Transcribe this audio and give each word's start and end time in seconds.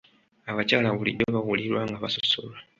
Abakyala 0.51 0.89
bulijjo 0.97 1.25
bawulirwa 1.35 1.81
nga 1.87 1.97
basosolwa. 2.03 2.57